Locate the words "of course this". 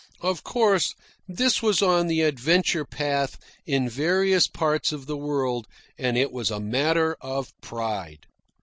0.21-1.61